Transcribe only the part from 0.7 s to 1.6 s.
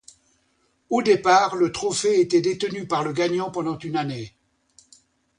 Au départ,